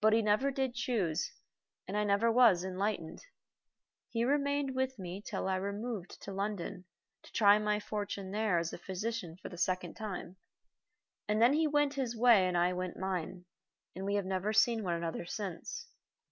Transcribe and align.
But 0.00 0.12
he 0.12 0.22
never 0.22 0.52
did 0.52 0.76
choose, 0.76 1.32
and 1.88 1.96
I 1.96 2.02
was 2.04 2.62
never 2.62 2.72
enlightened. 2.72 3.18
He 4.08 4.22
remained 4.24 4.76
with 4.76 4.96
me 4.96 5.20
till 5.20 5.48
I 5.48 5.56
removed 5.56 6.22
to 6.22 6.32
London 6.32 6.84
to 7.24 7.32
try 7.32 7.58
my 7.58 7.80
fortune 7.80 8.30
there 8.30 8.58
as 8.58 8.72
a 8.72 8.78
physician 8.78 9.36
for 9.42 9.48
the 9.48 9.58
second 9.58 9.94
time, 9.94 10.36
and 11.26 11.42
then 11.42 11.54
he 11.54 11.66
went 11.66 11.94
his 11.94 12.16
way 12.16 12.46
and 12.46 12.56
I 12.56 12.72
went 12.74 12.96
mine, 12.96 13.44
and 13.96 14.04
we 14.04 14.14
have 14.14 14.24
never 14.24 14.52
seen 14.52 14.84
one 14.84 14.94
another 14.94 15.24
since. 15.26 15.88